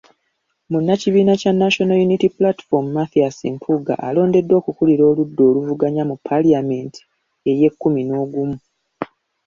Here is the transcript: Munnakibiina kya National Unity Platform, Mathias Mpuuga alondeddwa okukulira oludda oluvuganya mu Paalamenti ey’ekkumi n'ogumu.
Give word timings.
Munnakibiina 0.69 1.33
kya 1.41 1.51
National 1.61 1.97
Unity 2.07 2.27
Platform, 2.37 2.85
Mathias 2.97 3.37
Mpuuga 3.53 3.93
alondeddwa 4.07 4.55
okukulira 4.61 5.03
oludda 5.11 5.41
oluvuganya 5.49 6.03
mu 6.09 6.15
Paalamenti 6.25 7.01
ey’ekkumi 7.49 8.01
n'ogumu. 8.05 8.57